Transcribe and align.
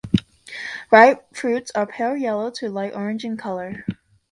Ripe 0.89 1.27
fruits 1.35 1.69
are 1.75 1.85
pale 1.85 2.17
yellow 2.17 2.49
to 2.49 2.69
light 2.71 2.95
orange 2.95 3.23
in 3.23 3.37
color. 3.37 3.85